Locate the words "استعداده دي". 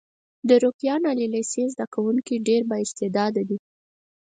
2.85-3.57